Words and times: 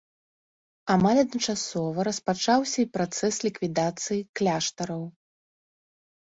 Амаль 0.93 1.19
адначасова 1.23 2.05
распачаўся 2.07 2.77
і 2.85 2.87
працэс 2.97 3.35
ліквідацыі 3.49 4.19
кляштараў. 4.41 5.03